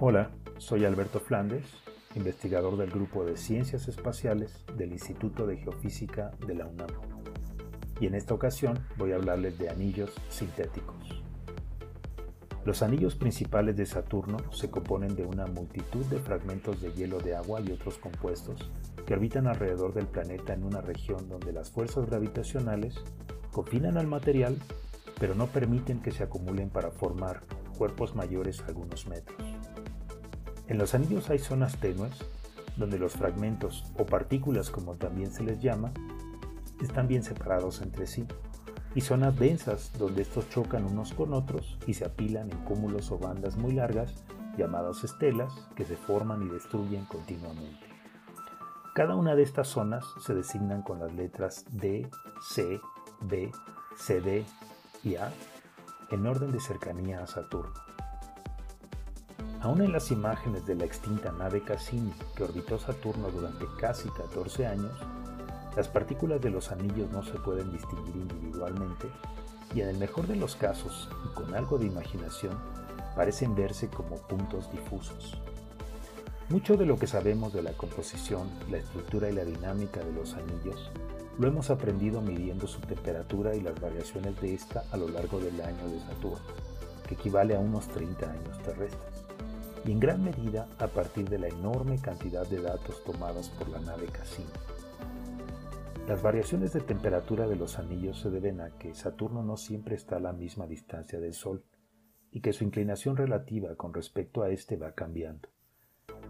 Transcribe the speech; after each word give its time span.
Hola, 0.00 0.30
soy 0.58 0.84
Alberto 0.84 1.18
Flandes, 1.18 1.66
investigador 2.14 2.76
del 2.76 2.88
Grupo 2.88 3.24
de 3.24 3.36
Ciencias 3.36 3.88
Espaciales 3.88 4.64
del 4.76 4.92
Instituto 4.92 5.44
de 5.44 5.56
Geofísica 5.56 6.30
de 6.46 6.54
la 6.54 6.66
UNAM. 6.66 6.86
Y 7.98 8.06
en 8.06 8.14
esta 8.14 8.32
ocasión 8.32 8.78
voy 8.96 9.10
a 9.10 9.16
hablarles 9.16 9.58
de 9.58 9.70
anillos 9.70 10.12
sintéticos. 10.28 11.20
Los 12.64 12.82
anillos 12.82 13.16
principales 13.16 13.76
de 13.76 13.86
Saturno 13.86 14.36
se 14.52 14.70
componen 14.70 15.16
de 15.16 15.26
una 15.26 15.46
multitud 15.46 16.04
de 16.06 16.20
fragmentos 16.20 16.80
de 16.80 16.92
hielo 16.92 17.18
de 17.18 17.34
agua 17.34 17.60
y 17.60 17.72
otros 17.72 17.98
compuestos 17.98 18.70
que 19.04 19.14
orbitan 19.14 19.48
alrededor 19.48 19.94
del 19.94 20.06
planeta 20.06 20.54
en 20.54 20.62
una 20.62 20.80
región 20.80 21.28
donde 21.28 21.52
las 21.52 21.72
fuerzas 21.72 22.06
gravitacionales 22.06 22.94
confinan 23.50 23.98
al 23.98 24.06
material 24.06 24.56
pero 25.18 25.34
no 25.34 25.48
permiten 25.48 26.00
que 26.00 26.12
se 26.12 26.22
acumulen 26.22 26.70
para 26.70 26.90
formar 26.90 27.42
cuerpos 27.76 28.14
mayores 28.14 28.62
algunos 28.66 29.06
metros. 29.06 29.57
En 30.68 30.76
los 30.76 30.94
anillos 30.94 31.30
hay 31.30 31.38
zonas 31.38 31.78
tenues, 31.78 32.14
donde 32.76 32.98
los 32.98 33.14
fragmentos 33.14 33.84
o 33.98 34.04
partículas 34.04 34.70
como 34.70 34.96
también 34.96 35.32
se 35.32 35.42
les 35.42 35.60
llama, 35.60 35.92
están 36.82 37.08
bien 37.08 37.22
separados 37.22 37.80
entre 37.80 38.06
sí, 38.06 38.26
y 38.94 39.00
zonas 39.00 39.38
densas 39.38 39.92
donde 39.98 40.22
estos 40.22 40.48
chocan 40.50 40.84
unos 40.84 41.14
con 41.14 41.32
otros 41.32 41.78
y 41.86 41.94
se 41.94 42.04
apilan 42.04 42.50
en 42.50 42.58
cúmulos 42.64 43.10
o 43.10 43.18
bandas 43.18 43.56
muy 43.56 43.72
largas 43.72 44.14
llamadas 44.58 45.04
estelas 45.04 45.52
que 45.74 45.84
se 45.84 45.96
forman 45.96 46.42
y 46.42 46.50
destruyen 46.50 47.06
continuamente. 47.06 47.86
Cada 48.94 49.14
una 49.14 49.34
de 49.34 49.42
estas 49.42 49.68
zonas 49.68 50.04
se 50.20 50.34
designan 50.34 50.82
con 50.82 50.98
las 50.98 51.14
letras 51.14 51.64
D, 51.70 52.10
C, 52.42 52.80
B, 53.22 53.50
CD 53.96 54.44
y 55.02 55.14
A 55.16 55.32
en 56.10 56.26
orden 56.26 56.52
de 56.52 56.60
cercanía 56.60 57.22
a 57.22 57.26
Saturno. 57.26 57.87
Aún 59.68 59.82
en 59.82 59.92
las 59.92 60.10
imágenes 60.10 60.64
de 60.64 60.74
la 60.74 60.86
extinta 60.86 61.30
nave 61.30 61.62
Cassini 61.62 62.14
que 62.34 62.42
orbitó 62.42 62.78
Saturno 62.78 63.28
durante 63.30 63.66
casi 63.78 64.08
14 64.08 64.66
años, 64.66 64.92
las 65.76 65.88
partículas 65.88 66.40
de 66.40 66.48
los 66.48 66.72
anillos 66.72 67.10
no 67.10 67.22
se 67.22 67.34
pueden 67.34 67.70
distinguir 67.70 68.16
individualmente 68.16 69.08
y 69.74 69.82
en 69.82 69.88
el 69.88 69.98
mejor 69.98 70.26
de 70.26 70.36
los 70.36 70.56
casos, 70.56 71.10
y 71.26 71.34
con 71.34 71.54
algo 71.54 71.76
de 71.76 71.84
imaginación, 71.84 72.58
parecen 73.14 73.54
verse 73.54 73.88
como 73.88 74.16
puntos 74.16 74.72
difusos. 74.72 75.38
Mucho 76.48 76.78
de 76.78 76.86
lo 76.86 76.96
que 76.96 77.06
sabemos 77.06 77.52
de 77.52 77.62
la 77.62 77.74
composición, 77.74 78.48
la 78.70 78.78
estructura 78.78 79.28
y 79.28 79.34
la 79.34 79.44
dinámica 79.44 80.00
de 80.02 80.14
los 80.14 80.32
anillos 80.32 80.90
lo 81.38 81.46
hemos 81.46 81.68
aprendido 81.68 82.22
midiendo 82.22 82.66
su 82.66 82.80
temperatura 82.80 83.54
y 83.54 83.60
las 83.60 83.78
variaciones 83.78 84.40
de 84.40 84.54
esta 84.54 84.84
a 84.92 84.96
lo 84.96 85.08
largo 85.08 85.38
del 85.38 85.60
año 85.60 85.90
de 85.90 86.00
Saturno, 86.00 86.38
que 87.06 87.16
equivale 87.16 87.54
a 87.54 87.60
unos 87.60 87.86
30 87.88 88.30
años 88.30 88.62
terrestres 88.62 89.17
y 89.88 89.92
en 89.92 90.00
gran 90.00 90.22
medida 90.22 90.68
a 90.78 90.86
partir 90.88 91.30
de 91.30 91.38
la 91.38 91.48
enorme 91.48 91.98
cantidad 91.98 92.46
de 92.46 92.60
datos 92.60 93.02
tomados 93.04 93.48
por 93.48 93.70
la 93.70 93.80
nave 93.80 94.04
Cassini. 94.08 94.46
Las 96.06 96.20
variaciones 96.20 96.74
de 96.74 96.80
temperatura 96.80 97.48
de 97.48 97.56
los 97.56 97.78
anillos 97.78 98.20
se 98.20 98.28
deben 98.28 98.60
a 98.60 98.68
que 98.76 98.94
Saturno 98.94 99.42
no 99.42 99.56
siempre 99.56 99.96
está 99.96 100.16
a 100.16 100.20
la 100.20 100.34
misma 100.34 100.66
distancia 100.66 101.18
del 101.20 101.32
Sol 101.32 101.64
y 102.30 102.42
que 102.42 102.52
su 102.52 102.64
inclinación 102.64 103.16
relativa 103.16 103.76
con 103.76 103.94
respecto 103.94 104.42
a 104.42 104.50
éste 104.50 104.76
va 104.76 104.92
cambiando. 104.92 105.48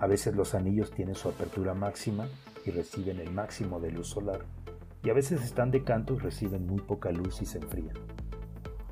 A 0.00 0.08
veces 0.08 0.34
los 0.34 0.56
anillos 0.56 0.90
tienen 0.90 1.14
su 1.14 1.28
apertura 1.28 1.74
máxima 1.74 2.26
y 2.66 2.72
reciben 2.72 3.20
el 3.20 3.30
máximo 3.30 3.78
de 3.78 3.92
luz 3.92 4.08
solar, 4.08 4.40
y 5.04 5.10
a 5.10 5.14
veces 5.14 5.44
están 5.44 5.70
de 5.70 5.84
canto 5.84 6.14
y 6.14 6.18
reciben 6.18 6.66
muy 6.66 6.80
poca 6.80 7.12
luz 7.12 7.40
y 7.40 7.46
se 7.46 7.58
enfrían. 7.58 7.94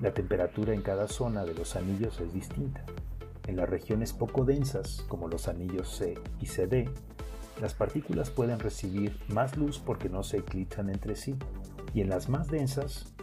La 0.00 0.12
temperatura 0.12 0.74
en 0.74 0.82
cada 0.82 1.06
zona 1.06 1.44
de 1.44 1.54
los 1.54 1.76
anillos 1.76 2.20
es 2.20 2.32
distinta, 2.34 2.84
en 3.48 3.56
las 3.56 3.68
regiones 3.68 4.12
poco 4.12 4.44
densas, 4.44 5.04
como 5.08 5.26
los 5.26 5.48
anillos 5.48 5.96
C 5.96 6.14
y 6.40 6.46
CD, 6.46 6.88
las 7.60 7.74
partículas 7.74 8.30
pueden 8.30 8.60
recibir 8.60 9.18
más 9.28 9.56
luz 9.56 9.80
porque 9.84 10.08
no 10.08 10.22
se 10.22 10.38
eclipsan 10.38 10.90
entre 10.90 11.16
sí, 11.16 11.34
y 11.94 12.02
en 12.02 12.10
las 12.10 12.28
más 12.28 12.48
densas, 12.48 13.14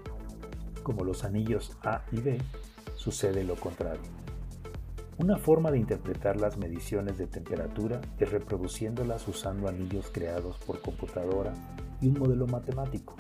como 0.83 1.05
los 1.05 1.23
anillos 1.23 1.77
A 1.83 2.01
y 2.11 2.19
B, 2.19 2.39
sucede 2.95 3.43
lo 3.43 3.55
contrario. 3.55 4.01
Una 5.17 5.37
forma 5.37 5.71
de 5.71 5.77
interpretar 5.77 6.41
las 6.41 6.57
mediciones 6.57 7.17
de 7.17 7.27
temperatura 7.27 8.01
es 8.19 8.31
reproduciéndolas 8.31 9.27
usando 9.27 9.69
anillos 9.69 10.09
creados 10.11 10.57
por 10.57 10.81
computadora 10.81 11.53
y 12.01 12.07
un 12.07 12.19
modelo 12.19 12.47
matemático. 12.47 13.15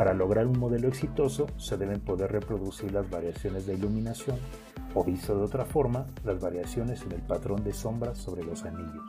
Para 0.00 0.14
lograr 0.14 0.46
un 0.46 0.58
modelo 0.58 0.88
exitoso 0.88 1.46
se 1.58 1.76
deben 1.76 2.00
poder 2.00 2.32
reproducir 2.32 2.90
las 2.90 3.10
variaciones 3.10 3.66
de 3.66 3.74
iluminación 3.74 4.38
o 4.94 5.04
visto 5.04 5.36
de 5.36 5.44
otra 5.44 5.66
forma, 5.66 6.06
las 6.24 6.40
variaciones 6.40 7.02
en 7.02 7.12
el 7.12 7.20
patrón 7.20 7.62
de 7.64 7.74
sombras 7.74 8.16
sobre 8.16 8.42
los 8.42 8.64
anillos. 8.64 9.04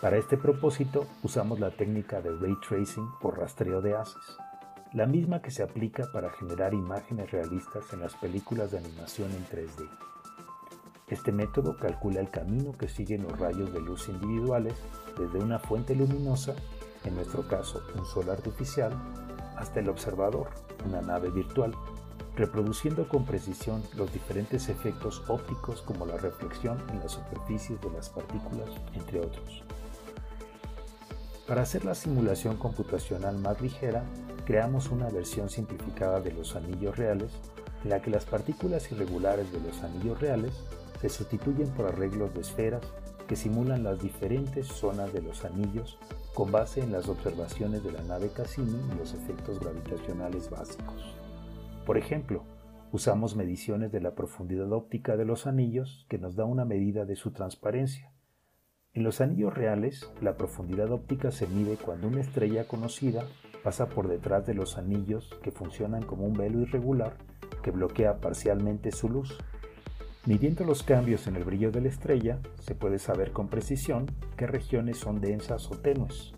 Para 0.00 0.16
este 0.16 0.36
propósito 0.36 1.06
usamos 1.22 1.60
la 1.60 1.70
técnica 1.70 2.20
de 2.20 2.30
ray 2.32 2.56
tracing 2.68 3.08
o 3.22 3.30
rastreo 3.30 3.80
de 3.80 3.94
haces, 3.94 4.36
la 4.94 5.06
misma 5.06 5.42
que 5.42 5.52
se 5.52 5.62
aplica 5.62 6.10
para 6.12 6.30
generar 6.30 6.74
imágenes 6.74 7.30
realistas 7.30 7.84
en 7.92 8.00
las 8.00 8.16
películas 8.16 8.72
de 8.72 8.78
animación 8.78 9.30
en 9.30 9.46
3D. 9.46 9.88
Este 11.06 11.30
método 11.30 11.76
calcula 11.76 12.18
el 12.18 12.30
camino 12.30 12.72
que 12.72 12.88
siguen 12.88 13.22
los 13.22 13.38
rayos 13.38 13.72
de 13.72 13.80
luz 13.80 14.08
individuales 14.08 14.74
desde 15.16 15.38
una 15.38 15.60
fuente 15.60 15.94
luminosa, 15.94 16.56
en 17.04 17.14
nuestro 17.14 17.46
caso 17.46 17.80
un 17.96 18.04
sol 18.04 18.28
artificial, 18.28 18.92
hasta 19.58 19.80
el 19.80 19.88
observador, 19.88 20.48
una 20.86 21.00
nave 21.00 21.30
virtual, 21.30 21.74
reproduciendo 22.36 23.08
con 23.08 23.24
precisión 23.24 23.82
los 23.96 24.12
diferentes 24.12 24.68
efectos 24.68 25.22
ópticos 25.28 25.82
como 25.82 26.06
la 26.06 26.16
reflexión 26.16 26.78
en 26.90 27.00
las 27.00 27.12
superficies 27.12 27.80
de 27.80 27.90
las 27.90 28.08
partículas, 28.10 28.68
entre 28.94 29.20
otros. 29.20 29.64
Para 31.48 31.62
hacer 31.62 31.84
la 31.84 31.94
simulación 31.94 32.56
computacional 32.56 33.38
más 33.38 33.60
ligera, 33.60 34.04
creamos 34.44 34.90
una 34.90 35.08
versión 35.08 35.48
simplificada 35.48 36.20
de 36.20 36.32
los 36.32 36.54
anillos 36.54 36.96
reales, 36.96 37.32
en 37.82 37.90
la 37.90 38.00
que 38.00 38.10
las 38.10 38.24
partículas 38.24 38.90
irregulares 38.92 39.50
de 39.50 39.60
los 39.60 39.82
anillos 39.82 40.20
reales 40.20 40.52
se 41.00 41.08
sustituyen 41.08 41.68
por 41.70 41.86
arreglos 41.86 42.34
de 42.34 42.40
esferas 42.40 42.82
que 43.28 43.36
simulan 43.36 43.84
las 43.84 44.02
diferentes 44.02 44.66
zonas 44.66 45.12
de 45.12 45.22
los 45.22 45.44
anillos 45.44 45.98
con 46.34 46.50
base 46.50 46.80
en 46.80 46.90
las 46.90 47.08
observaciones 47.08 47.84
de 47.84 47.92
la 47.92 48.02
nave 48.02 48.30
Cassini 48.34 48.80
y 48.92 48.98
los 48.98 49.14
efectos 49.14 49.60
gravitacionales 49.60 50.50
básicos. 50.50 51.14
Por 51.86 51.98
ejemplo, 51.98 52.42
usamos 52.90 53.36
mediciones 53.36 53.92
de 53.92 54.00
la 54.00 54.14
profundidad 54.14 54.72
óptica 54.72 55.16
de 55.16 55.24
los 55.24 55.46
anillos 55.46 56.06
que 56.08 56.18
nos 56.18 56.34
da 56.34 56.44
una 56.44 56.64
medida 56.64 57.04
de 57.04 57.16
su 57.16 57.30
transparencia. 57.30 58.12
En 58.94 59.04
los 59.04 59.20
anillos 59.20 59.54
reales, 59.54 60.10
la 60.20 60.36
profundidad 60.36 60.90
óptica 60.90 61.30
se 61.30 61.46
mide 61.46 61.76
cuando 61.76 62.08
una 62.08 62.20
estrella 62.20 62.66
conocida 62.66 63.24
pasa 63.62 63.88
por 63.88 64.08
detrás 64.08 64.46
de 64.46 64.54
los 64.54 64.78
anillos 64.78 65.30
que 65.42 65.50
funcionan 65.50 66.02
como 66.02 66.24
un 66.24 66.32
velo 66.32 66.60
irregular 66.60 67.16
que 67.62 67.70
bloquea 67.70 68.20
parcialmente 68.20 68.92
su 68.92 69.08
luz. 69.08 69.38
Midiendo 70.26 70.64
los 70.64 70.82
cambios 70.82 71.26
en 71.26 71.36
el 71.36 71.44
brillo 71.44 71.70
de 71.70 71.80
la 71.80 71.88
estrella, 71.88 72.38
se 72.60 72.74
puede 72.74 72.98
saber 72.98 73.32
con 73.32 73.48
precisión 73.48 74.06
qué 74.36 74.46
regiones 74.46 74.98
son 74.98 75.20
densas 75.20 75.70
o 75.70 75.76
tenues. 75.78 76.34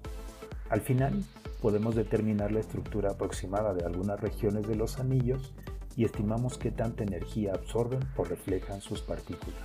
Al 0.69 0.81
final, 0.81 1.25
podemos 1.61 1.95
determinar 1.95 2.53
la 2.53 2.61
estructura 2.61 3.11
aproximada 3.11 3.75
de 3.75 3.85
algunas 3.85 4.21
regiones 4.21 4.69
de 4.69 4.77
los 4.77 5.01
anillos 5.01 5.53
y 5.97 6.05
estimamos 6.05 6.57
qué 6.57 6.71
tanta 6.71 7.03
energía 7.03 7.53
absorben 7.55 8.01
o 8.17 8.25
reflejan 8.25 8.81
sus 8.81 9.01
partículas. 9.01 9.59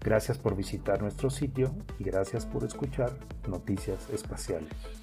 Gracias 0.00 0.38
por 0.38 0.56
visitar 0.56 1.00
nuestro 1.00 1.30
sitio 1.30 1.74
y 1.98 2.04
gracias 2.04 2.46
por 2.46 2.64
escuchar 2.64 3.12
Noticias 3.48 4.08
Espaciales. 4.10 5.01